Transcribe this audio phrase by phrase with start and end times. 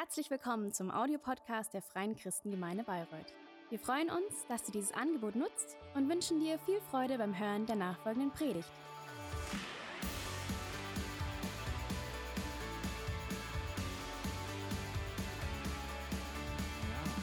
[0.00, 3.34] Herzlich willkommen zum Audiopodcast der Freien Christengemeinde Bayreuth.
[3.68, 7.66] Wir freuen uns, dass du dieses Angebot nutzt und wünschen dir viel Freude beim Hören
[7.66, 8.70] der nachfolgenden Predigt.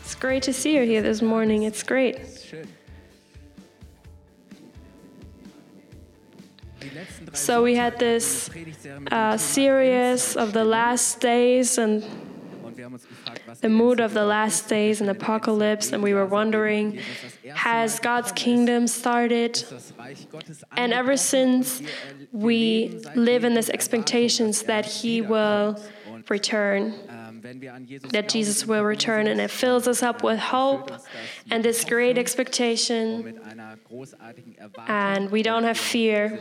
[0.03, 1.63] It's great to see you here this morning.
[1.63, 2.19] It's great.
[7.33, 8.51] So, we had this
[9.11, 12.03] uh, series of the last days and
[13.61, 16.99] the mood of the last days and apocalypse, and we were wondering
[17.53, 19.63] has God's kingdom started?
[20.75, 21.81] And ever since,
[22.31, 25.79] we live in this expectations that He will
[26.29, 26.93] return
[28.11, 30.91] that Jesus will return, and it fills us up with hope
[31.51, 33.39] and this great expectation.
[34.87, 36.39] And we don't have fear.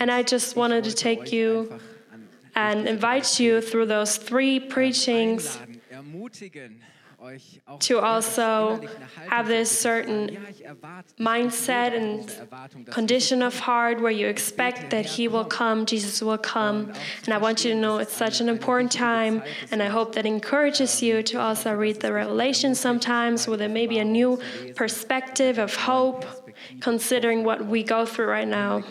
[0.00, 1.78] And I just wanted to take you
[2.54, 5.58] and invite you through those three preachings
[7.80, 8.80] to also
[9.28, 10.38] have this certain
[11.18, 16.92] mindset and condition of heart where you expect that He will come, Jesus will come.
[17.24, 20.26] And I want you to know it's such an important time, and I hope that
[20.26, 24.38] encourages you to also read the Revelation sometimes with a, maybe a new
[24.74, 26.24] perspective of hope,
[26.80, 28.82] considering what we go through right now.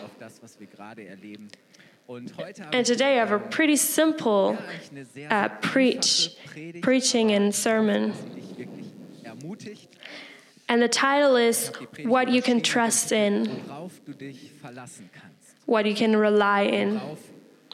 [2.72, 4.56] And today I have a pretty simple
[5.28, 6.36] uh, preach,
[6.80, 8.14] preaching and sermon.
[10.68, 11.70] And the title is
[12.02, 13.46] What You Can Trust in,
[15.66, 17.00] What You Can Rely in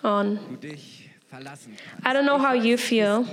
[0.03, 0.59] on.
[2.05, 3.27] I don't know how you feel,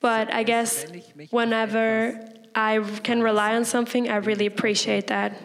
[0.00, 0.86] but I guess
[1.30, 2.20] whenever
[2.56, 5.38] I can rely on something, I really appreciate that.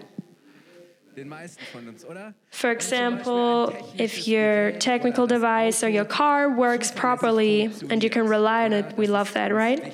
[2.51, 8.63] For example, if your technical device or your car works properly and you can rely
[8.63, 9.93] on it, we love that, right?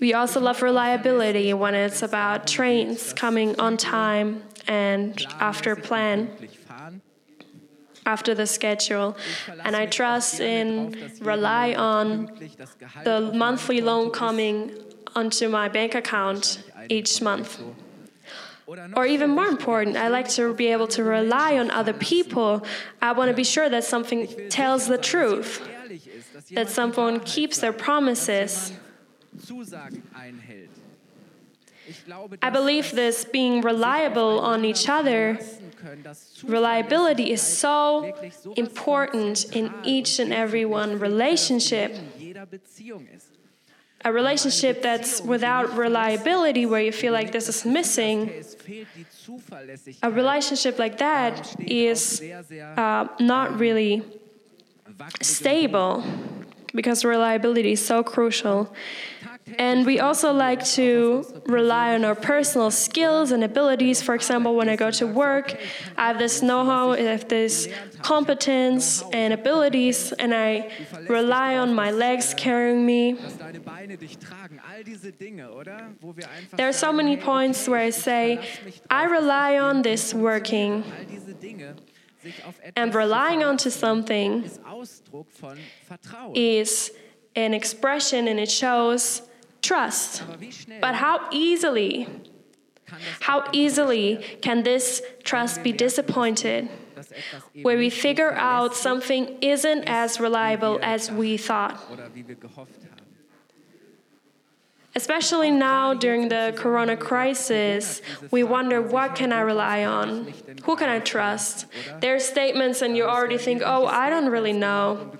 [0.00, 6.30] We also love reliability when it's about trains coming on time and after plan,
[8.04, 9.16] after the schedule.
[9.64, 12.30] And I trust in, rely on
[13.04, 14.76] the monthly loan coming
[15.14, 17.60] onto my bank account each month.
[18.96, 22.64] Or even more important, I like to be able to rely on other people.
[23.02, 25.66] I want to be sure that something tells the truth,
[26.52, 28.72] that someone keeps their promises.
[32.40, 35.38] I believe this being reliable on each other,
[36.42, 38.14] reliability is so
[38.56, 41.94] important in each and every one relationship
[44.04, 48.30] a relationship that's without reliability, where you feel like this is missing,
[50.02, 52.22] a relationship like that is
[52.76, 54.02] uh, not really
[55.22, 56.04] stable
[56.74, 58.72] because reliability is so crucial.
[59.58, 64.00] And we also like to rely on our personal skills and abilities.
[64.00, 65.58] For example, when I go to work,
[65.98, 67.68] I have this know how, I have this
[68.02, 70.70] competence and abilities, and I
[71.08, 73.18] rely on my legs carrying me.
[76.56, 78.42] There are so many points where I say,
[78.88, 80.84] I rely on this working.
[82.76, 84.50] And relying onto something
[86.34, 86.92] is
[87.36, 89.22] an expression and it shows
[89.64, 90.22] trust.
[90.80, 92.08] But how easily,
[93.20, 96.68] how easily can this trust be disappointed?
[97.62, 101.80] Where we figure out something isn't as reliable as we thought.
[104.96, 108.00] Especially now during the corona crisis,
[108.30, 110.32] we wonder what can I rely on?
[110.62, 111.66] Who can I trust?
[112.00, 115.10] There are statements and you already think, "Oh, I don't really know.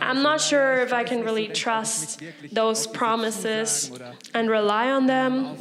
[0.00, 3.90] I'm not sure if I can really trust those promises
[4.34, 5.56] and rely on them.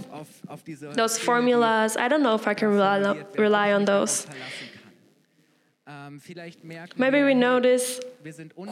[0.94, 2.98] Those formulas, I don't know if I can rely,
[3.38, 4.28] rely on those."
[6.96, 8.00] Maybe we notice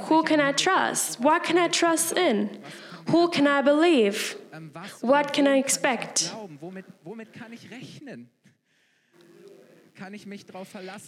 [0.07, 1.19] who can I trust?
[1.19, 2.61] What can I trust in?
[3.11, 4.37] Who can I believe?
[5.01, 6.33] What can I expect?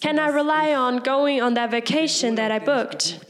[0.01, 3.23] Can I rely on going on that vacation that I booked?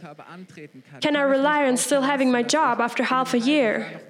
[1.01, 4.01] Can I rely on still having my job after half a year?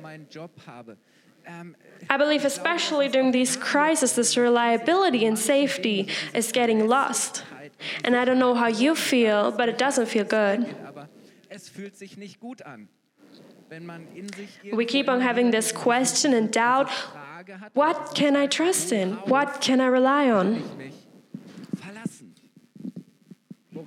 [2.09, 7.43] I believe, especially during these crises, this reliability and safety is getting lost.
[8.03, 10.75] And I don't know how you feel, but it doesn't feel good.
[14.73, 16.89] We keep on having this question and doubt
[17.73, 19.13] what can I trust in?
[19.25, 20.63] What can I rely on?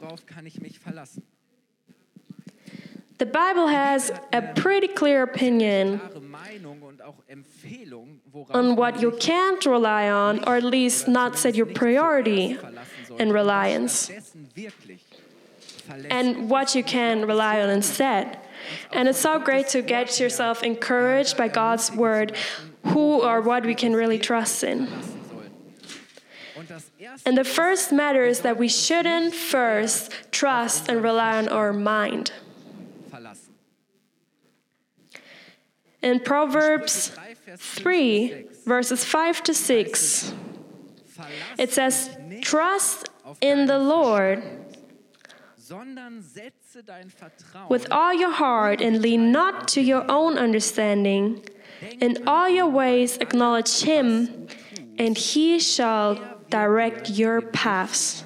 [0.04, 1.22] worauf kann ich mich verlassen?
[3.18, 9.00] The Bible has a pretty clear opinion Klare Meinung und auch Empfehlung, worauf on what
[9.00, 12.58] you can't rely on, or at least not set your priority
[13.18, 15.04] in reliance, stattdessen wirklich
[15.86, 16.10] verlässt.
[16.10, 18.38] and what you can rely on instead.
[18.92, 22.36] And it's so great to get yourself encouraged by God's word,
[22.86, 24.88] who or what we can really trust in.
[27.26, 32.32] And the first matter is that we shouldn't first trust and rely on our mind.
[36.02, 37.16] In Proverbs
[37.56, 40.34] 3, verses 5 to 6,
[41.58, 43.08] it says, Trust
[43.40, 44.42] in the Lord
[47.68, 51.44] with all your heart and lean not to your own understanding.
[52.00, 54.46] In all your ways acknowledge him,
[54.98, 58.24] and he shall direct your paths.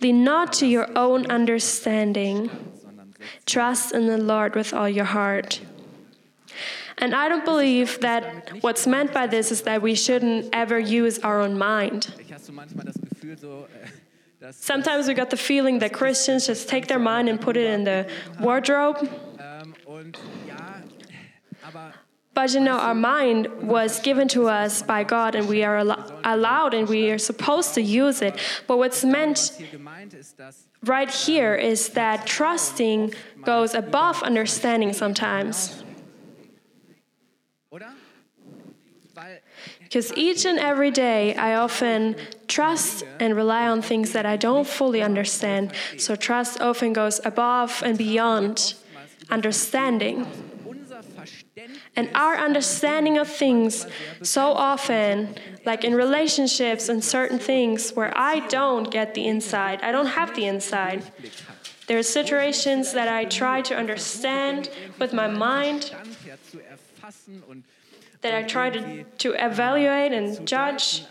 [0.00, 2.50] Lean not to your own understanding.
[3.46, 5.60] Trust in the Lord with all your heart.
[6.98, 11.18] And I don't believe that what's meant by this is that we shouldn't ever use
[11.20, 12.12] our own mind.
[13.20, 13.68] Ich hast du manchmal das Gefühl so,
[14.40, 17.66] äh, Sometimes we got the feeling that Christians just take their mind and put it
[17.66, 18.06] in the
[18.38, 18.42] ah.
[18.44, 19.08] wardrobe.
[19.38, 20.82] ähm, und ja,
[21.66, 21.92] aber
[22.34, 26.20] But you know, our mind was given to us by God and we are al-
[26.22, 28.34] allowed and we are supposed to use it.
[28.68, 33.12] But what's meant was hier gemeint ist, dass right here is that trusting
[33.42, 35.82] goes above understanding sometimes.
[37.70, 37.92] oder?
[39.14, 39.40] Weil
[39.88, 42.14] Because each and every day, I often
[42.46, 45.72] trust and rely on things that I don't fully understand.
[45.96, 48.74] So trust often goes above and beyond
[49.30, 50.26] understanding.
[51.96, 53.86] And our understanding of things
[54.22, 59.90] so often, like in relationships and certain things where I don't get the inside, I
[59.90, 61.02] don't have the inside.
[61.86, 64.68] There are situations that I try to understand
[64.98, 65.90] with my mind,
[68.28, 71.04] that I try to, to evaluate and judge,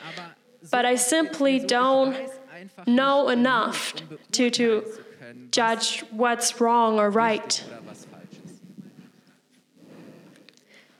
[0.72, 2.16] but I simply don't
[2.86, 3.96] know enough
[4.34, 4.84] to, to
[5.52, 7.64] judge what's wrong or right.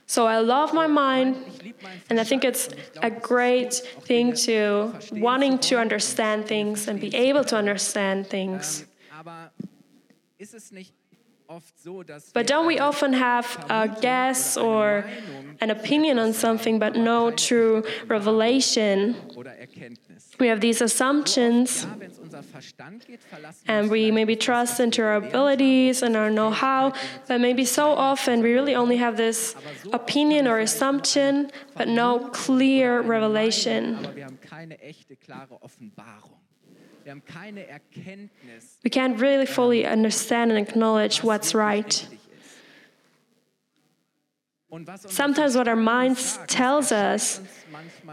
[0.08, 1.74] So I love my mind,
[2.10, 2.70] and I think it's
[3.04, 3.74] a great
[4.10, 8.86] thing to wanting to understand things and be able to understand things.
[12.34, 15.06] But don't we often have a guess or
[15.62, 19.16] an opinion on something, but no true revelation?
[20.40, 24.80] We have these assumptions, Ja, wenn es unser Verstand geht, verlassen and we maybe trust
[24.80, 26.94] into our abilities and our know how,
[27.28, 29.56] but maybe so often we really only have this
[29.94, 33.98] opinion or assumption, but no clear revelation.
[38.84, 41.86] We can't really fully understand and acknowledge what's right.
[41.86, 42.58] richtig ist.
[44.70, 47.42] Und was unser Sometimes what our minds tells us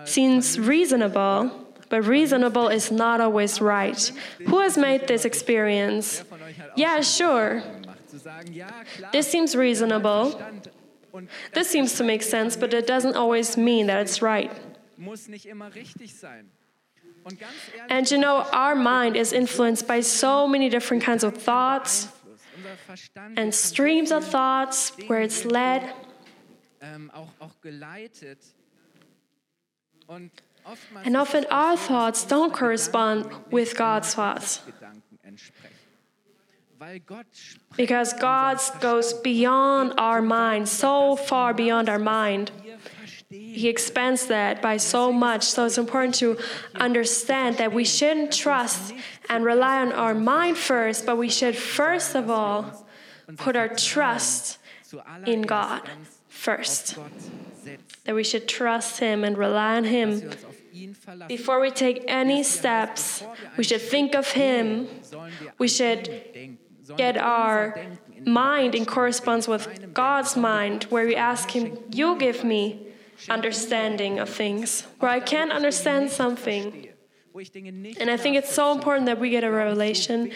[0.05, 1.51] seems reasonable,
[1.89, 4.13] but reasonable is not always right.
[4.47, 6.21] Who has made this experience?
[6.23, 7.61] von euch hat auch Yeah, sure.
[7.61, 10.39] gemacht, zu sagen, ja, klar, This seems reasonable.
[11.53, 14.51] This seems to make sense, but it doesn't always mean that it's right.
[17.89, 22.09] And you know, our mind is influenced by so many different kinds of thoughts
[23.37, 25.93] and streams of thoughts where it's led.
[31.05, 34.61] And often our thoughts don't correspond with God's thoughts.
[37.77, 42.51] Because God goes beyond our mind, so far beyond our mind.
[43.35, 45.43] He expands that by so much.
[45.43, 46.39] So it's important to
[46.77, 48.95] understand that we shouldn't trust
[49.29, 52.87] and rely on our mind first, but we should first of all
[53.37, 54.59] put our trust
[55.27, 55.83] in God
[56.29, 56.97] first.
[58.05, 60.31] That we should trust Him and rely on Him.
[61.27, 63.25] Before we take any steps,
[63.57, 64.89] we should think of Him.
[65.59, 66.59] We should
[66.97, 67.81] get our
[68.25, 72.94] mind in correspondence with God's mind, where we ask Him, You give me
[73.29, 76.89] understanding of things, where I can't understand something.
[77.99, 80.33] And I think it's so important that we get a revelation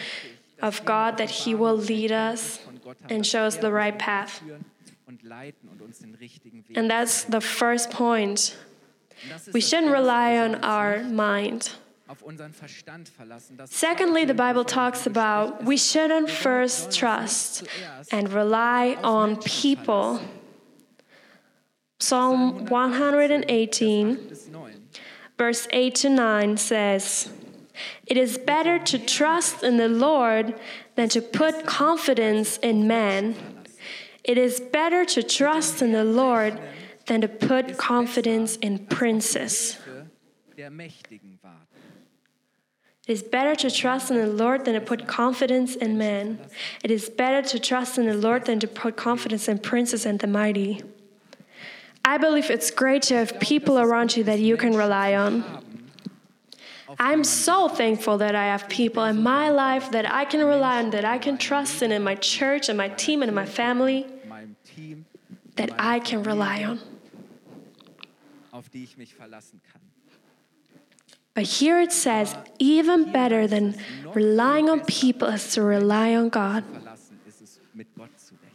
[0.61, 2.59] of God that He will lead us
[3.09, 4.41] and show us the right path.
[6.75, 8.57] And that's the first point.
[9.53, 11.71] We shouldn't rely on our mind.
[13.65, 17.67] Secondly, the Bible talks about we shouldn't first trust
[18.11, 20.19] and rely on people.
[22.01, 24.33] Psalm 118,
[25.37, 27.29] verse 8 to 9 says,
[28.07, 30.55] It is better to trust in the Lord
[30.95, 33.35] than to put confidence in man.
[34.23, 36.57] It is better to trust in the Lord
[37.07, 39.77] than to put confidence in princes.
[40.55, 40.63] It
[43.07, 46.39] is better to trust in the Lord than to put confidence in man.
[46.81, 50.19] It is better to trust in the Lord than to put confidence in princes and
[50.19, 50.81] the mighty.
[52.13, 55.43] I believe it's great to have people around you that you can rely on.
[56.97, 60.89] I'm so thankful that I have people in my life that I can rely on,
[60.89, 64.07] that I can trust in, in my church, and my team, and in my family,
[65.55, 66.79] that I can rely on.
[68.51, 69.61] auf die ich mich verlassen.
[71.35, 73.75] But here it says, even better than
[74.15, 76.63] relying on people is to rely on God.
[76.63, 78.49] Verlassen ist es, mit Gott zu rechnen.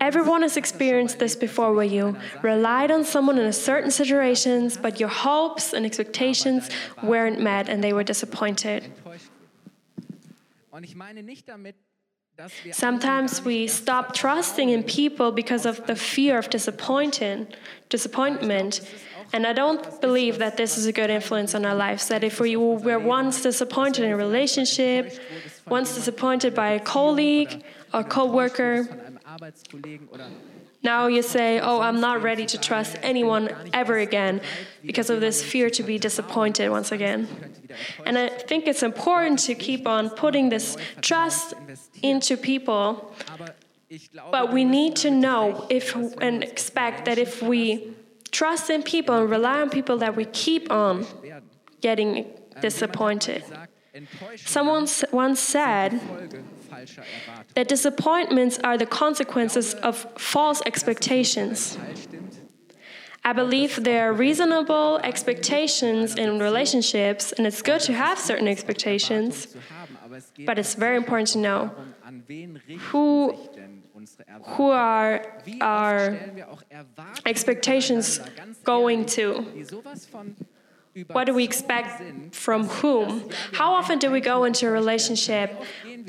[0.00, 5.00] Everyone has experienced this before where you relied on someone in a certain situations, but
[5.00, 6.70] your hopes and expectations
[7.02, 8.92] weren't met and they were disappointed.
[12.70, 17.48] Sometimes we stop trusting in people because of the fear of disappointing,
[17.88, 18.80] disappointment.
[19.32, 22.08] And I don't believe that this is a good influence on our lives.
[22.08, 25.18] That if we were once disappointed in a relationship,
[25.68, 30.28] once disappointed by a colleague or coworker, von einem Arbeitskollegen oder
[30.88, 33.44] now you say, Oh, I'm not ready to trust anyone
[33.80, 34.34] ever again
[34.88, 37.20] because of this fear to be disappointed once again.
[38.06, 40.66] And I think it's important to keep on putting this
[41.08, 41.46] trust
[42.10, 42.86] into people,
[44.36, 45.42] but we need to know
[45.78, 45.84] if
[46.26, 47.62] and expect that if we
[48.40, 50.94] trust in people and rely on people, that we keep on
[51.88, 52.10] getting
[52.68, 53.42] disappointed.
[54.56, 55.90] Someone once said.
[57.54, 61.78] That disappointments are the consequences of false expectations.
[63.24, 69.54] I believe there are reasonable expectations in relationships, and it's good to have certain expectations,
[70.46, 71.70] but it's very important to know
[72.90, 73.34] Who-
[74.56, 75.24] who are
[75.60, 76.18] our
[77.26, 78.20] expectations
[78.64, 79.44] going to.
[81.12, 83.30] What do we expect from whom?
[83.52, 85.50] How often do we go into a relationship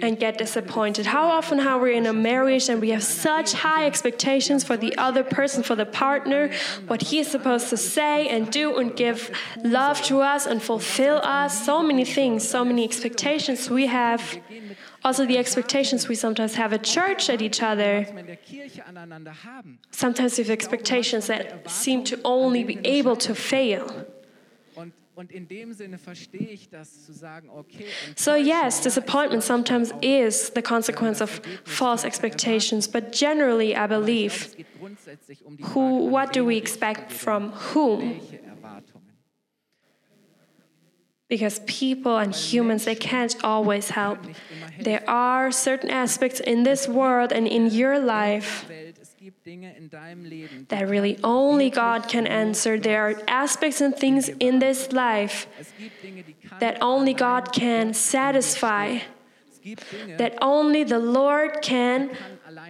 [0.01, 1.05] and get disappointed?
[1.05, 4.95] How often are we in a marriage and we have such high expectations for the
[4.97, 6.51] other person, for the partner,
[6.87, 9.31] what he is supposed to say and do and give
[9.63, 11.65] love to us and fulfill us?
[11.65, 14.39] So many things, so many expectations we have.
[15.03, 18.05] Also, the expectations we sometimes have at church at each other.
[19.91, 24.05] Sometimes we have expectations that seem to only be able to fail.
[28.15, 34.55] So, yes, disappointment sometimes is the consequence of false expectations, but generally, I believe, es
[34.55, 38.21] geht grundsätzlich um who, what do we expect from whom?
[41.27, 44.17] Because people and humans, they can't always help.
[44.79, 48.65] There are certain aspects in this world and in your life
[50.69, 52.79] that really only God can answer.
[52.79, 55.47] There are aspects and things in this life
[56.59, 58.99] that only God can satisfy,
[60.17, 62.15] that only the Lord can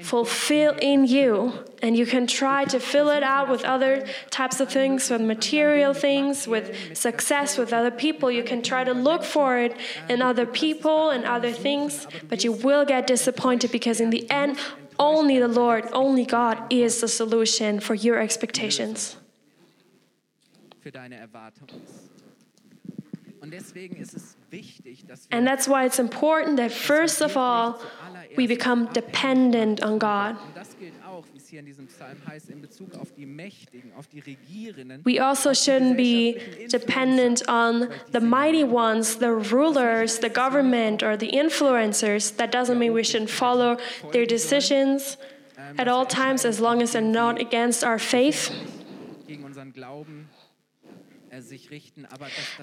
[0.01, 1.54] fulfill in you.
[1.82, 5.94] And you can try to fill it out with other types of things, with material
[5.94, 8.30] things, with success with other people.
[8.30, 9.75] You can try to look for it
[10.10, 14.58] in other people and other things, but you will get disappointed because in the end,
[15.00, 19.15] only the Lord, only God is the solution for your expectations.
[20.82, 22.10] für deine Erwartungen ist.
[23.41, 27.38] Und deswegen ist es wichtig, dass wir And that's why it's important that first of
[27.38, 27.75] all,
[28.36, 30.36] we become dependent on God.
[31.20, 33.26] Und das gilt auch, wie es hier in diesem Psalm heißt, in Bezug auf die
[33.26, 35.04] Mächtigen, auf die Regierenden.
[35.06, 36.40] We also shouldn't be
[36.72, 42.36] dependent on the mighty ones, the rulers, the government, or the influencers.
[42.38, 43.78] That doesn't mean we shouldn't follow
[44.12, 45.18] their decisions
[45.78, 48.52] at all times as long as they're not against our faith.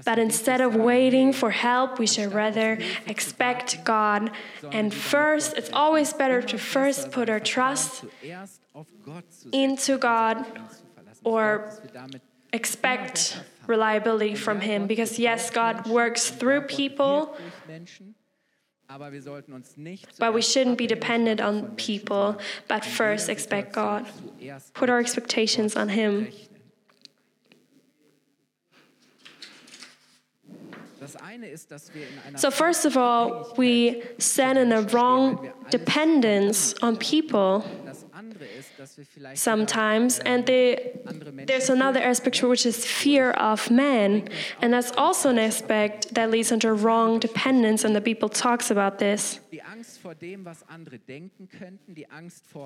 [0.05, 4.31] But instead of waiting for help, we should rather expect God.
[4.73, 9.53] And first, it's always better to first put our trust zuerst auf Gott zu setzen,
[9.53, 11.25] into God zu verlassen.
[11.25, 14.87] or Ich glaube, dass wir damit expect reliability from Him.
[14.87, 17.27] Because yes, God works through people.
[17.37, 18.15] durch Menschen,
[18.89, 23.73] aber wir sollten uns nicht But we shouldn't be dependent on people, but first expect
[23.73, 24.07] God.
[24.75, 26.29] Put our expectations on Him.
[32.37, 37.65] So, first of all, we stand in a wrong dependence on people
[39.35, 40.19] sometimes.
[40.21, 40.79] And the,
[41.47, 44.29] there's another aspect which is fear of man.
[44.63, 48.99] And that's also an aspect that leads into wrong dependence, and the people talks about
[48.99, 49.41] this.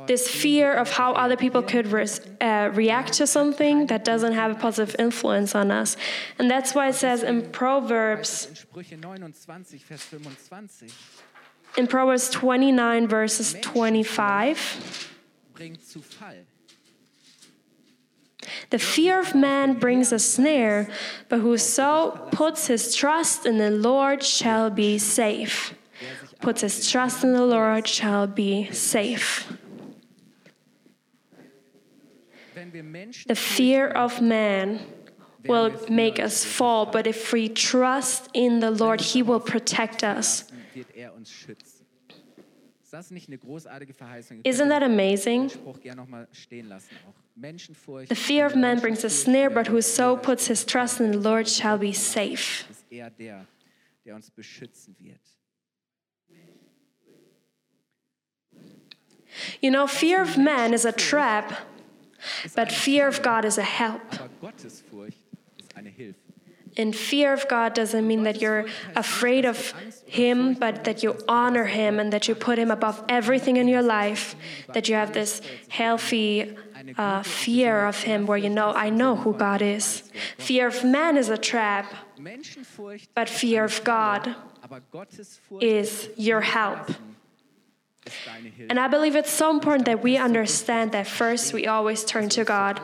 [0.07, 2.07] This fear of how other people could re-
[2.41, 5.97] uh, react to something that doesn't have a positive influence on us.
[6.39, 8.65] And that's why it says in Proverbs,
[11.77, 15.10] in Proverbs 29, verses 25,
[18.71, 20.89] the fear of man brings a snare,
[21.29, 25.75] but whoso puts his trust in the Lord shall be safe.
[26.41, 29.53] Puts his trust in the Lord shall be safe.
[33.27, 34.81] The fear of man
[35.47, 40.45] will make us fall, but if we trust in the Lord, He will protect us.
[44.45, 45.51] Isn't that amazing?
[48.09, 51.47] The fear of man brings a snare, but whoso puts his trust in the Lord
[51.49, 52.67] shall be safe.
[59.61, 61.53] You know, fear of man is a trap,
[62.57, 64.03] but fear of God is a help.
[66.77, 69.75] And fear of God doesn't mean that you're afraid of
[70.11, 73.81] Him, but that you honor Him and that you put Him above everything in your
[73.81, 74.35] life,
[74.73, 76.57] that you have this healthy
[76.99, 80.11] uh, fear of Him where you know, I know who God is.
[80.37, 81.95] Fear of man is a trap,
[83.15, 84.35] but fear of God
[85.61, 86.91] is your help.
[88.69, 92.43] And I believe it's so important that we understand that first we always turn to
[92.43, 92.81] God,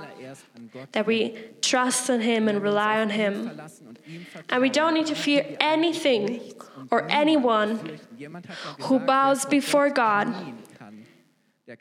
[0.92, 3.61] that we trust in Him and rely on Him.
[4.49, 6.52] And we don't need to fear anything
[6.90, 7.99] or anyone
[8.81, 10.35] who bows before God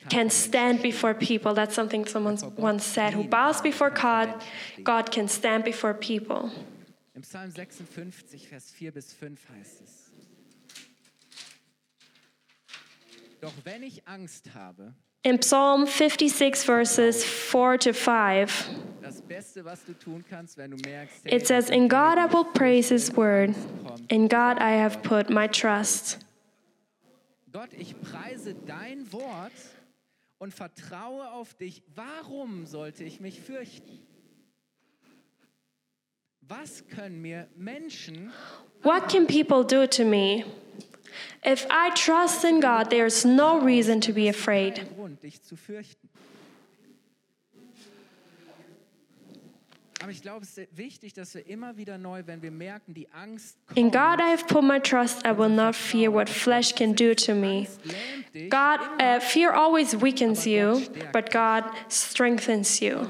[0.09, 1.53] can stand before people.
[1.53, 3.13] That's something someone once said.
[3.13, 4.43] Who bows before God,
[4.83, 6.51] God can stand before people.
[7.15, 10.05] Im Psalm 56, Vers 4 bis 5 heißt es.
[15.25, 18.69] In Psalm 56, verses 4 to 5,
[21.25, 23.55] it says, In God I will praise His word,
[24.09, 26.19] in God I have put my trust.
[27.51, 29.51] Gott, ich preise dein Wort
[30.37, 31.81] und vertraue auf dich.
[31.95, 33.97] Warum sollte ich mich fürchten?
[36.41, 38.31] Was können mir Menschen
[38.83, 40.45] What can people do to me?
[41.43, 44.87] If I trust in God, there's no reason to be afraid.
[53.75, 57.15] In God I have put my trust, I will not fear what flesh can do
[57.15, 57.67] to me.
[58.49, 63.09] God, uh, fear always weakens you, but God strengthens you.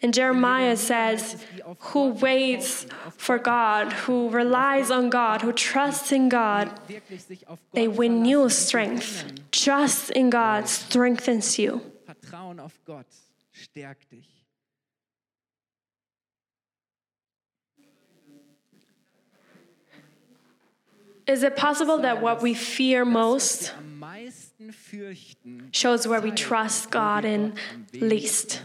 [0.00, 1.44] And Jeremiah says,
[1.78, 6.70] Who waits for God, who relies on God, who trusts in God,
[7.72, 9.24] they win new strength.
[9.50, 11.82] Trust in God strengthens you.
[21.26, 23.74] Is it possible that what we fear most
[25.72, 27.54] shows where we trust God in
[27.92, 28.62] least?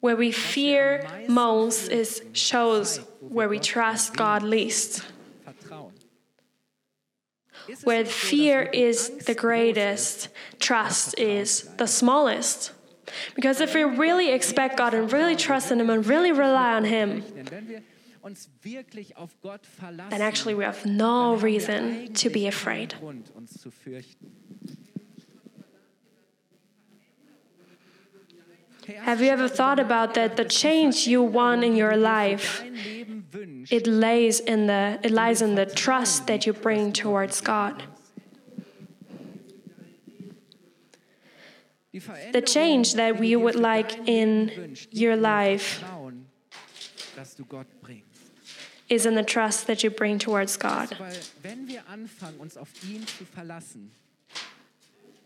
[0.00, 5.04] Where we fear most is shows where we trust God least.
[7.84, 12.72] Where fear is the greatest, trust is the smallest.
[13.34, 16.84] Because if we really expect God and really trust in Him and really rely on
[16.84, 17.24] Him,
[20.10, 22.94] then actually we have no reason to be afraid.
[28.98, 32.62] Have you ever thought about that the change you want in your life
[33.70, 37.82] it lays in the it lies in the trust that you bring towards God.
[42.32, 45.84] The change that we would like in your life
[48.88, 50.96] is in the trust that you bring towards God.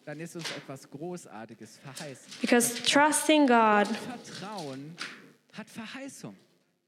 [0.05, 2.33] Dann ist uns etwas Großartiges verheißen.
[2.41, 4.95] Because trusting God Vertrauen
[5.53, 6.35] hat Verheißung.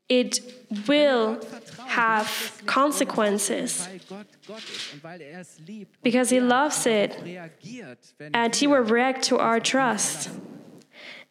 [0.08, 0.40] It
[0.86, 1.40] will
[1.88, 3.88] have consequences
[6.02, 7.16] because He loves it
[8.32, 10.30] and He will react to our trust.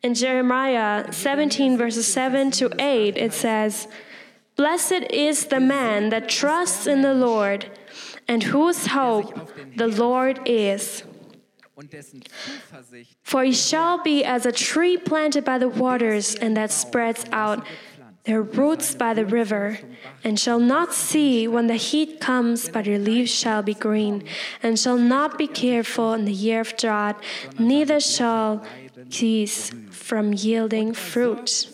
[0.03, 3.87] In Jeremiah 17, verses 7 to 8, it says,
[4.57, 7.71] Blessed is the man that trusts in the Lord
[8.27, 11.03] and whose hope the Lord is.
[13.23, 17.65] For he shall be as a tree planted by the waters and that spreads out
[18.25, 19.79] their roots by the river,
[20.23, 24.23] and shall not see when the heat comes, but your leaves shall be green,
[24.63, 27.21] and shall not be careful in the year of drought,
[27.59, 28.65] neither shall
[29.09, 31.67] cease from yielding fruit.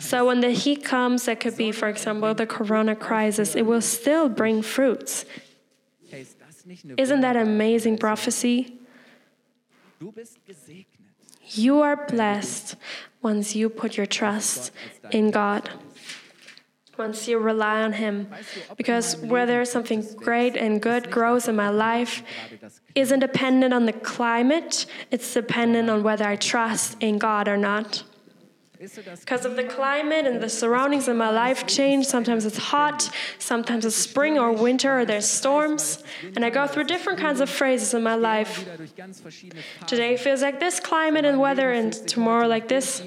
[0.00, 3.80] So when the heat comes, that could be, for example, the corona crisis, it will
[3.80, 5.24] still bring fruits.
[6.96, 8.78] Isn't that amazing prophecy?
[11.50, 12.76] You are blessed
[13.22, 14.72] once you put your trust
[15.10, 15.70] in God,
[16.98, 18.28] once you rely on Him.
[18.76, 22.22] Because whether something great and good grows in my life
[22.94, 28.04] isn't dependent on the climate, it's dependent on whether I trust in God or not.
[29.20, 32.04] Because of the climate and the surroundings in my life change.
[32.06, 36.02] Sometimes it's hot, sometimes it's spring or winter, or there's storms.
[36.34, 38.68] And I go through different kinds of phases in my life.
[39.86, 43.02] Today feels like this climate and weather, and tomorrow like this.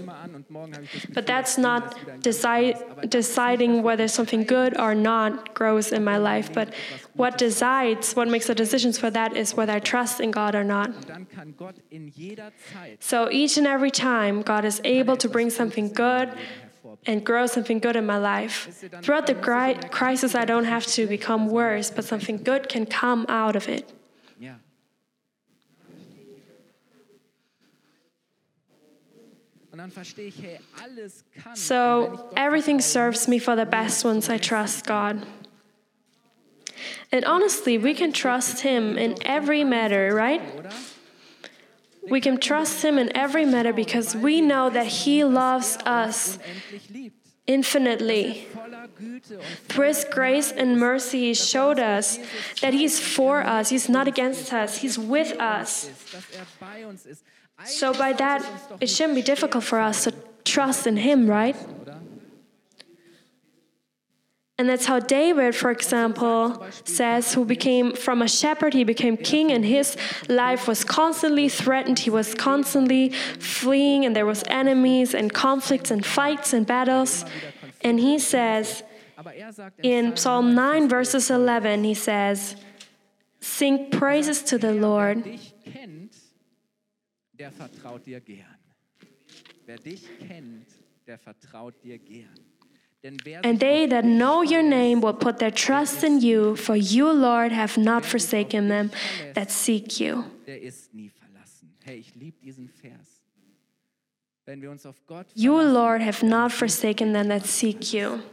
[1.13, 6.51] But that's not decide, deciding whether something good or not grows in my life.
[6.51, 6.73] But
[7.17, 10.63] what decides, what makes the decisions for that is whether I trust in God or
[10.63, 10.91] not.
[12.99, 16.29] So each and every time, God is able to bring something good
[17.05, 18.55] and grow something good in my life.
[19.01, 19.35] Throughout the
[19.91, 23.91] crisis, I don't have to become worse, but something good can come out of it.
[31.53, 35.25] So everything serves me for the best once I trust God.
[37.11, 40.41] And honestly, we can trust Him in every matter, right?
[42.09, 46.39] We can trust Him in every matter because we know that He loves us
[47.45, 48.47] infinitely.
[49.67, 52.19] Through His grace and mercy, He showed us
[52.61, 55.89] that He's for us, He's not against us, He's with us.
[57.65, 58.45] So, by that,
[58.79, 60.13] it shouldn't be difficult for us to
[60.45, 61.55] trust in Him, right?
[64.59, 69.51] And that's how David, for example, says, who became from a shepherd, he became king,
[69.51, 69.95] and his
[70.27, 71.99] life was constantly threatened.
[71.99, 77.23] He was constantly fleeing, and there was enemies and conflicts and fights and battles.
[77.81, 78.81] And he says
[79.83, 82.55] in Psalm 9, verses 11, he says,
[83.39, 85.23] Sing praises to the Lord.
[89.67, 90.65] Wer dich kennt,
[91.05, 92.46] der vertraut dir gern.
[93.03, 97.51] And they that know your name will put their trust in you, for you, Lord,
[97.51, 98.91] have not forsaken them
[99.33, 100.25] that seek you.
[105.35, 108.23] You, Lord, have not forsaken them that seek you,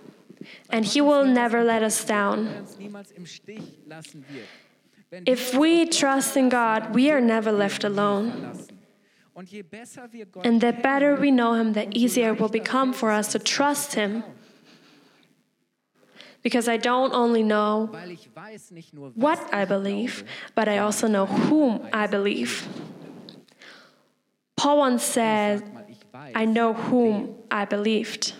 [0.71, 2.67] and He will never let us down.
[5.27, 8.53] If we trust in God, we are never left alone.
[10.45, 13.95] And the better we know Him, the easier it will become for us to trust
[13.95, 14.25] Him
[16.45, 17.91] because I don't only know
[19.15, 22.69] what I believe, but I also know whom I believe.
[24.55, 25.65] Paul once said,
[26.35, 28.35] I know whom I believed.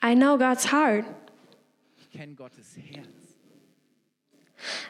[0.00, 1.04] I know God's heart.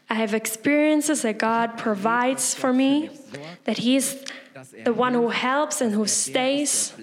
[0.09, 3.11] I have experiences that God provides for me,
[3.64, 4.24] that He's
[4.85, 6.94] the one who helps and who stays.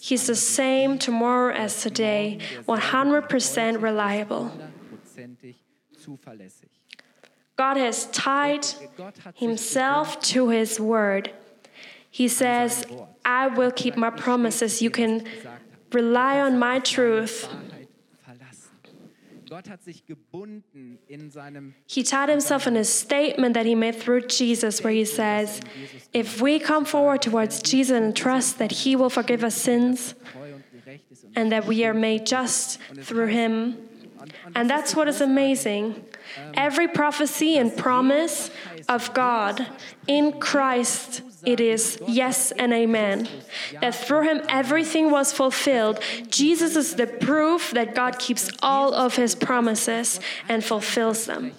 [0.00, 4.52] He's the same tomorrow as today, 100% reliable.
[7.56, 8.66] God has tied
[9.34, 11.32] himself to his word.
[12.10, 12.84] He says,
[13.24, 14.82] I will keep my promises.
[14.82, 15.26] You can
[15.92, 17.48] rely on my truth.
[21.86, 25.60] He tied himself in a statement that he made through Jesus, where he says,
[26.12, 30.14] If we come forward towards Jesus and trust that he will forgive us sins
[31.34, 33.76] and that we are made just through him,
[34.54, 36.04] and that's what is amazing.
[36.54, 38.50] Every prophecy and promise
[38.88, 39.66] of God
[40.06, 43.28] in Christ it is yes and amen.
[43.80, 46.00] That through him everything was fulfilled.
[46.28, 51.52] Jesus is the proof that God keeps all of his promises and fulfills them.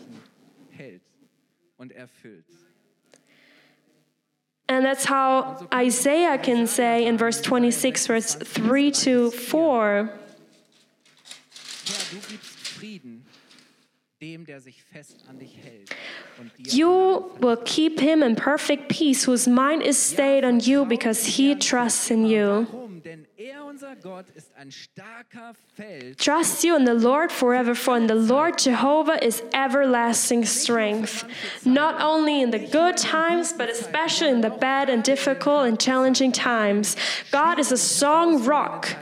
[4.70, 10.12] And that's how Isaiah can say in verse 26, verse 3 to 4
[16.38, 18.90] dem, der sich fest an dich hält und dir You will keep him in perfect
[18.90, 22.68] peace, whose mind is stayed on you because he trusts in you.
[23.40, 26.18] Er, unser Gott, ist ein starker Fels.
[26.18, 31.24] Trust you in the Lord forever, for in the Lord Jehovah is everlasting strength.
[31.64, 36.32] Not only in the good times, but especially in the bad and difficult and challenging
[36.32, 36.96] times.
[37.32, 38.96] God is a strong rock,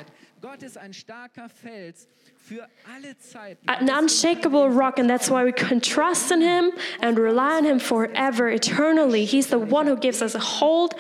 [2.48, 3.68] Gott ist ein starker Fels für alle Zeiten.
[3.68, 7.80] an unshakable rock, and that's why we can trust in Him and rely on Him
[7.80, 9.26] forever, eternally.
[9.26, 10.94] He's the one who gives us a hold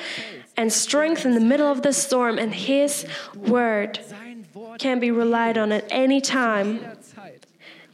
[0.58, 3.06] and strength in the middle of the storm, and His
[3.36, 4.00] word
[4.80, 6.80] can be relied on at any time.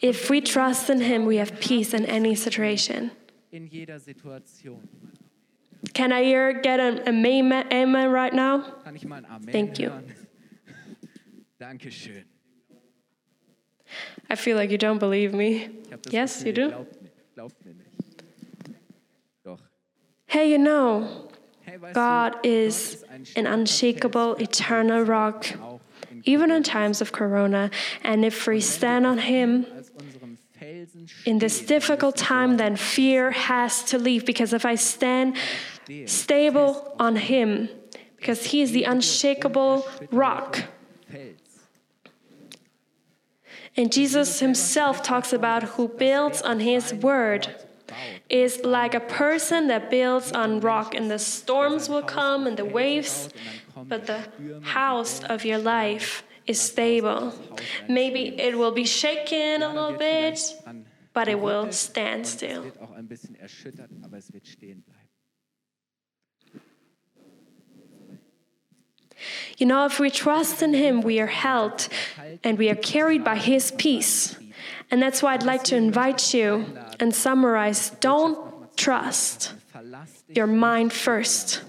[0.01, 3.11] If we trust in Him, we have peace in any situation.
[3.51, 4.79] in jeder Situation.
[5.93, 8.63] Can I hear get an amen, amen right now?
[8.83, 9.91] Kann ich mal ein Amen Thank you.
[11.59, 12.30] Dankeschön.
[14.31, 15.67] I feel like you don't believe me.
[15.85, 16.69] Ich hab das Yes, you do.
[16.69, 18.23] Glaubt, mir- glaubt mir nicht.
[19.43, 19.59] Doch.
[20.25, 21.27] Hey, you know,
[21.93, 25.47] God is Gott ist ein an unshakable, eternal rock,
[26.23, 27.71] even in times of Corona.
[28.05, 33.31] And if we stand on Him als unserem Felsen in this difficult time, then fear
[33.31, 34.25] has to leave.
[34.25, 35.35] Because if I stand
[36.05, 37.67] stable on Him,
[38.15, 40.63] because He is the unshakable rock.
[43.77, 47.55] And Jesus Himself talks about who builds on His word.
[48.29, 52.65] is like a person that builds on rock, and the storms will come and the
[52.65, 53.29] waves,
[53.75, 54.23] but the
[54.61, 57.33] house of your life is stable.
[57.87, 60.39] Maybe it will be shaken a little bit,
[61.13, 62.71] but it will stand still.
[69.57, 71.87] You know, if we trust in Him, we are held
[72.43, 74.37] and we are carried by His peace.
[74.89, 76.65] And that's why I'd like to invite you
[76.99, 79.53] and summarize don't trust
[80.29, 81.61] your mind first.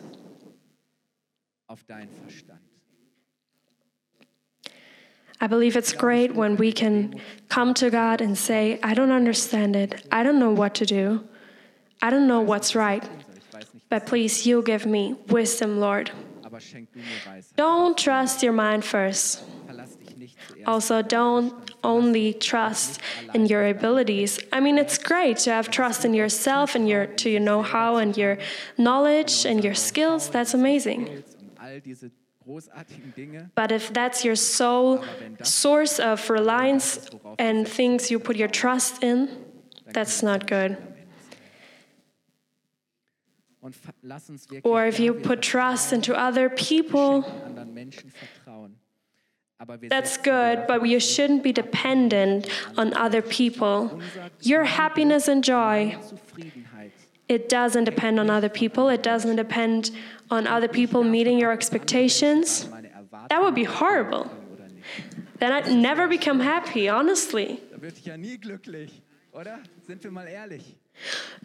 [5.41, 9.75] I believe it's great when we can come to God and say, I don't understand
[9.75, 10.07] it.
[10.13, 11.25] I don't know what to do.
[12.01, 13.03] I don't know what's right.
[13.89, 16.11] But please, you give me wisdom, Lord.
[16.53, 17.57] Aber schenk du mir Weisheit.
[17.57, 19.43] Don't trust your mind first.
[19.65, 20.69] Verlass dich nicht zuerst.
[20.69, 23.01] Also, don't only trust
[23.33, 24.39] in your abilities.
[24.53, 28.15] I mean, it's great to have trust in yourself and your to your know-how and
[28.19, 28.37] your
[28.77, 30.29] knowledge and your skills.
[30.31, 31.09] That's amazing.
[31.09, 31.25] Und
[31.59, 32.11] all diese
[32.45, 35.01] großartigen Dinge, But if that's your sole
[35.43, 37.01] source of reliance
[37.39, 39.29] and things you put your trust in,
[39.95, 40.77] that's not good.
[40.77, 40.97] und ver-
[43.07, 43.52] lass uns wirklich
[44.65, 48.77] Or if you put trust into other people, schenken anderen Menschen vertrauen.
[49.59, 54.01] Aber wir that's good, but you shouldn't be dependent on other people.
[54.41, 55.97] Your happiness and joy,
[57.29, 58.89] it doesn't depend on other people.
[58.89, 59.93] It doesn't depend
[60.33, 62.69] on other people meeting your expectations.
[63.29, 64.29] That would be horrible.
[65.39, 67.61] Then I'd never become happy, honestly.
[67.71, 69.61] Da wird ich ja nie glücklich, oder?
[69.87, 70.77] Sind wir mal ehrlich.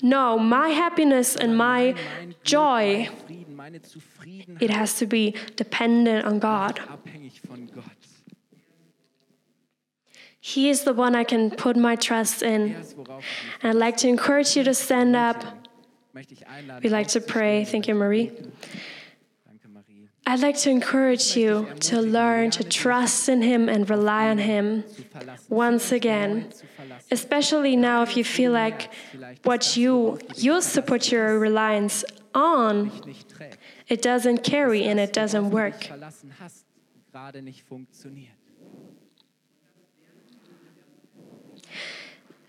[0.03, 1.95] No, my happiness and my
[2.43, 6.79] joy, mein Frieden, meine Zufriedenheit it has to be dependent on God.
[6.89, 7.83] abhängig von Gott.
[10.39, 12.73] He is the one I can put my trust in.
[12.73, 15.43] Er ist, worauf ich mich And I'd like to encourage you to stand up.
[16.13, 16.83] möchte ich einladen.
[16.83, 17.65] We'd like to pray.
[17.65, 18.31] Thank you, Marie.
[20.27, 24.83] I'd like to encourage you to learn to trust in Him and rely on Him
[25.47, 26.51] once again.
[27.09, 28.91] Especially now, if you feel like
[29.43, 32.03] what you used to put your reliance
[32.35, 32.91] on,
[33.87, 35.89] it doesn't carry and it doesn't work.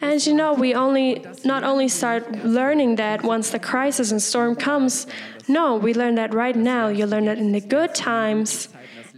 [0.00, 4.56] And you know, we only not only start learning that once the crisis and storm
[4.56, 5.06] comes.
[5.48, 6.88] No, we learn that right now.
[6.88, 8.68] You learn that in the good times,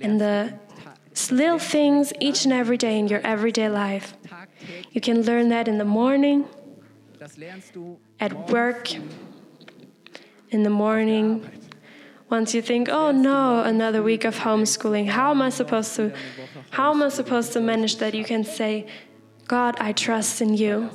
[0.01, 0.55] in the
[1.31, 4.14] little things each and every day in your everyday life.
[4.93, 6.47] You can learn that in the morning,
[8.21, 8.93] at work,
[10.51, 11.49] in the morning.
[12.31, 15.09] Once you think, oh no, another week of homeschooling.
[15.09, 16.12] How am I supposed to
[16.71, 18.14] how am I supposed to manage that?
[18.14, 18.87] You can say,
[19.49, 20.90] God, I trust in you.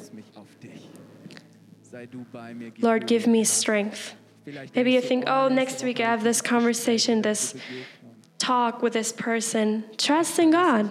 [2.80, 4.16] Lord, give me strength.
[4.76, 7.56] Maybe you think, oh, next week I have this conversation, this
[8.38, 9.86] talk with this person.
[9.98, 10.90] Trust in God.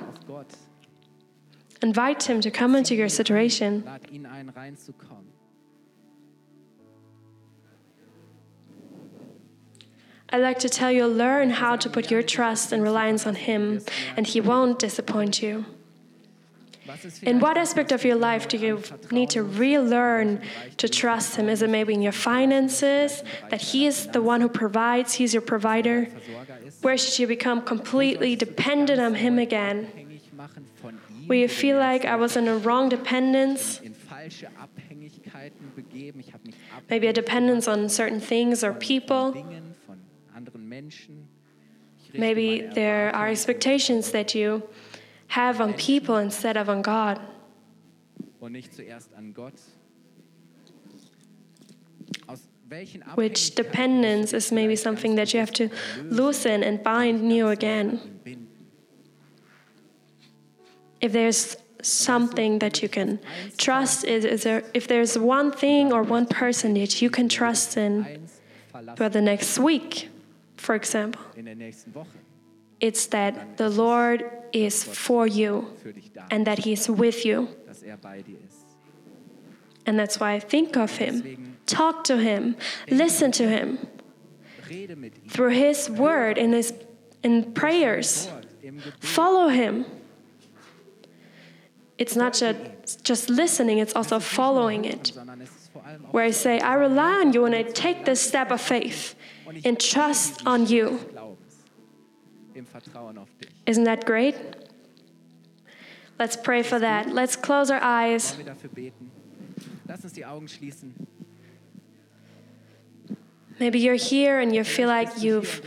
[1.82, 3.84] Invite Him to come into your situation.
[3.84, 5.24] Lad ihn ein, reinzukommen.
[10.30, 13.82] I'd like to tell you learn how to put your trust and reliance on Him,
[14.16, 15.64] and He won't disappoint you.
[17.22, 20.42] In what aspect of your life do you need to relearn
[20.76, 21.48] to trust Him?
[21.48, 25.42] Is it maybe in your finances, that He is the one who provides, He's your
[25.42, 26.08] provider?
[26.82, 29.90] Where should you become completely dependent on Him again?
[31.26, 33.80] Where you feel like I was in a wrong dependence?
[36.90, 39.34] Maybe a dependence on certain things or people.
[42.12, 44.62] Maybe there are expectations that you
[45.28, 47.20] have on people instead of on God.
[53.14, 55.68] Which dependence is maybe something that you have to
[56.02, 58.00] loosen and bind new again.
[61.00, 63.20] If there's something that you can
[63.58, 67.76] trust, is, is there, if there's one thing or one person that you can trust
[67.76, 68.26] in
[68.96, 70.08] for the next week,
[70.56, 71.22] for example,
[72.84, 75.72] it's that the Lord is for you
[76.30, 77.48] and that He's with you.
[79.86, 82.56] And that's why I think of Him, talk to Him,
[82.90, 83.78] listen to Him
[85.30, 86.74] through His word in His
[87.22, 88.28] in prayers.
[89.00, 89.86] Follow Him.
[91.96, 95.12] It's not just, just listening, it's also following it.
[96.10, 99.14] Where I say, I rely on you and I take this step of faith
[99.64, 101.00] and trust on you.
[103.66, 104.36] Isn't that great?
[106.18, 107.08] Let's pray for that.
[107.08, 108.36] Let's close our eyes.
[113.60, 115.62] Maybe you're here and you feel like you've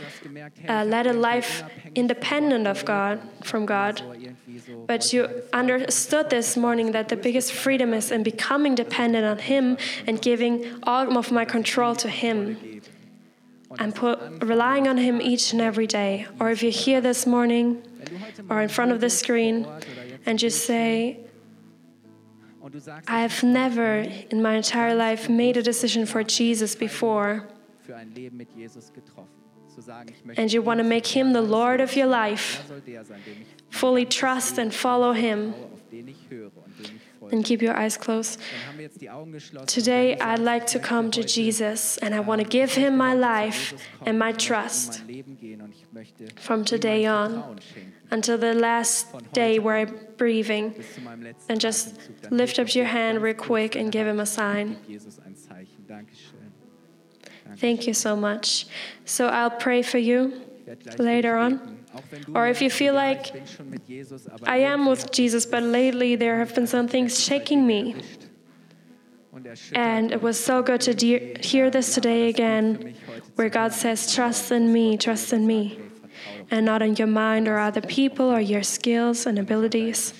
[0.68, 1.62] uh, led a life
[1.94, 4.02] independent of God, from God.
[4.86, 9.78] But you understood this morning that the biggest freedom is in becoming dependent on Him
[10.06, 12.80] and giving all of my control to Him
[13.78, 16.26] and put, relying on Him each and every day.
[16.40, 17.82] Or if you're here this morning
[18.48, 19.66] or in front of the screen
[20.26, 21.20] and just say,
[23.06, 27.48] I've never in my entire life made a decision for Jesus before.
[30.36, 32.70] And you want to make him the Lord of your life.
[33.70, 35.54] Fully trust and follow him.
[37.30, 38.40] And keep your eyes closed.
[39.66, 43.74] Today, I'd like to come to Jesus and I want to give him my life
[44.06, 45.02] and my trust
[46.36, 47.58] from today on
[48.10, 50.82] until the last day where I'm breathing.
[51.48, 51.98] And just
[52.30, 54.78] lift up your hand real quick and give him a sign.
[57.56, 58.66] Thank you so much.
[59.04, 60.42] So I'll pray for you
[60.98, 61.77] later on.
[62.34, 63.32] Or if you feel like
[64.44, 67.96] I am with Jesus, but lately there have been some things shaking me.
[69.72, 72.94] And it was so good to de- hear this today again,
[73.36, 75.78] where God says, Trust in me, trust in me,
[76.50, 80.14] and not in your mind or other people or your skills and abilities.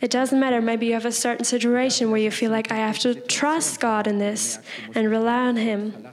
[0.00, 0.60] It doesn't matter.
[0.60, 4.06] Maybe you have a certain situation where you feel like I have to trust God
[4.06, 4.58] in this
[4.94, 6.08] and rely on Him.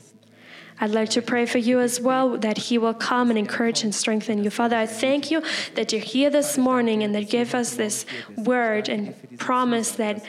[0.81, 3.93] I'd like to pray for you as well that He will come and encourage and
[3.93, 4.49] strengthen you.
[4.49, 5.43] Father, I thank you
[5.75, 10.25] that you're here this morning and that give us this word and promise that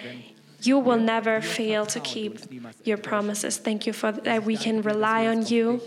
[0.60, 2.38] you will never fail to keep
[2.84, 3.56] your promises.
[3.56, 5.80] Thank you for that we can rely on you.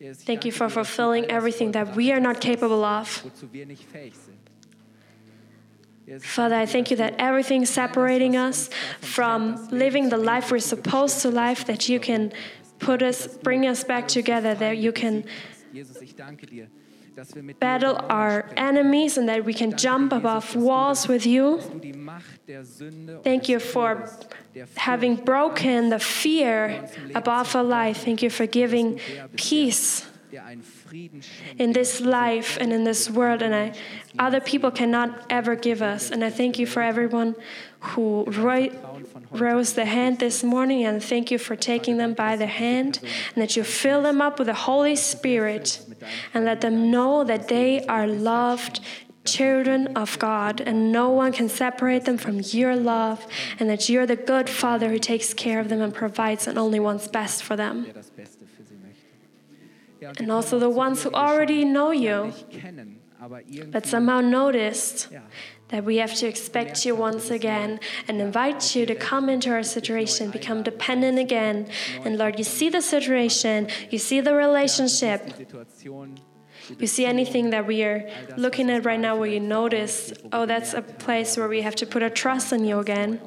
[0.00, 3.24] Thank you for fulfilling everything that we are not capable of.
[6.20, 11.28] Father, I thank you that everything separating us from living the life we're supposed to
[11.30, 12.32] live, that you can
[12.78, 15.24] put us, bring us back together, that you can
[17.58, 21.60] battle our enemies and that we can jump above walls with you.
[23.24, 24.08] Thank you for
[24.76, 28.04] having broken the fear above our life.
[28.04, 29.00] Thank you for giving
[29.36, 30.06] peace
[31.58, 33.72] in this life and in this world, and I,
[34.18, 36.10] other people cannot ever give us.
[36.10, 37.34] And I thank you for everyone
[37.80, 38.70] who ro-
[39.30, 43.42] rose their hand this morning, and thank you for taking them by the hand, and
[43.42, 45.80] that you fill them up with the Holy Spirit,
[46.34, 48.80] and let them know that they are loved
[49.24, 53.26] children of God, and no one can separate them from your love,
[53.58, 56.80] and that you're the good Father who takes care of them and provides and only
[56.80, 57.86] wants best for them
[60.00, 62.32] and also the ones who already know you,
[63.68, 65.08] but somehow noticed
[65.68, 69.62] that we have to expect you once again and invite you to come into our
[69.62, 71.68] situation, become dependent again.
[72.04, 75.20] And Lord, you see the situation, you see the relationship.
[76.78, 80.74] You see anything that we are looking at right now where you notice, oh, that's
[80.74, 83.20] a place where we have to put our trust in you again.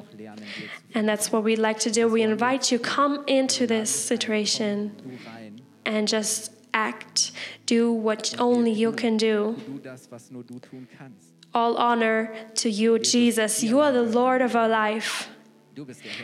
[0.94, 2.08] And that's what we'd like to do.
[2.08, 5.18] We invite you, come into this situation
[5.84, 7.32] and just act,
[7.66, 9.56] do what only you can do.
[11.54, 13.62] All honor to you, Jesus.
[13.62, 15.28] You are the Lord of our life.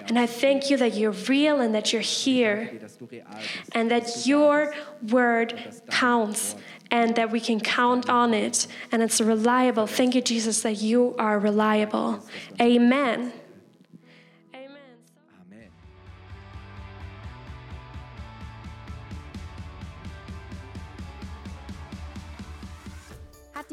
[0.08, 2.70] And I thank you that you're real and that you're here
[3.72, 4.74] and that your
[5.10, 6.54] word counts
[6.90, 9.86] and that we can count on it and it's reliable.
[9.86, 12.26] Thank you, Jesus, that you are reliable.
[12.60, 13.32] Amen.